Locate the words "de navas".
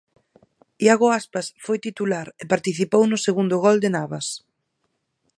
3.83-4.27